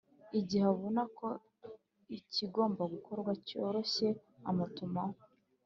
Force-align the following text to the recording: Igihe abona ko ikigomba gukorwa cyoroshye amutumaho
Igihe 0.39 0.65
abona 0.73 1.01
ko 1.17 1.27
ikigomba 2.17 2.83
gukorwa 2.93 3.31
cyoroshye 3.47 4.07
amutumaho 4.49 5.17